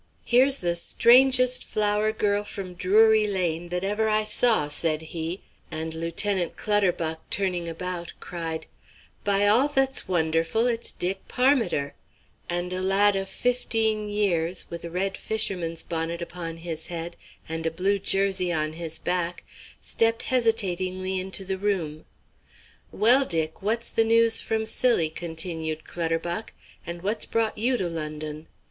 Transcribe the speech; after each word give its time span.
"Here's 0.25 0.57
the 0.57 0.75
strangest 0.75 1.63
flower 1.63 2.11
girl 2.11 2.43
from 2.43 2.73
Drury 2.73 3.27
Lane 3.27 3.69
that 3.69 3.83
ever 3.83 4.09
I 4.09 4.23
saw," 4.23 4.67
said 4.67 4.99
he, 5.03 5.43
and 5.69 5.93
Lieutenant 5.93 6.57
Clutterbuck 6.57 7.19
turning 7.29 7.69
about 7.69 8.13
cried: 8.19 8.65
"By 9.23 9.45
all 9.45 9.67
that's 9.67 10.07
wonderful, 10.07 10.65
it's 10.65 10.91
Dick 10.91 11.27
Parmiter," 11.27 11.93
and 12.49 12.73
a 12.73 12.81
lad 12.81 13.15
of 13.15 13.29
fifteen 13.29 14.09
years, 14.09 14.65
with 14.71 14.83
a 14.83 14.89
red 14.89 15.17
fisherman's 15.17 15.83
bonnet 15.83 16.19
upon 16.19 16.57
his 16.57 16.87
head 16.87 17.15
and 17.47 17.67
a 17.67 17.69
blue 17.69 17.99
jersey 17.99 18.51
on 18.51 18.73
his 18.73 18.97
back, 18.97 19.43
stepped 19.81 20.23
hesitatingly 20.23 21.19
into 21.19 21.45
the 21.45 21.59
room. 21.59 22.05
"Well, 22.91 23.23
Dick, 23.23 23.61
what's 23.61 23.91
the 23.91 24.03
news 24.03 24.41
from 24.41 24.65
Scilly?" 24.65 25.11
continued 25.11 25.83
Clutterbuck. 25.83 26.53
"And 26.87 27.03
what's 27.03 27.27
brought 27.27 27.59
you 27.59 27.77
to 27.77 27.87
London? 27.87 28.47